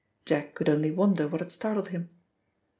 Jack 0.25 0.55
could 0.55 0.67
only 0.67 0.89
wonder 0.89 1.27
what 1.27 1.41
had 1.41 1.51
startled 1.51 1.89
him. 1.89 2.09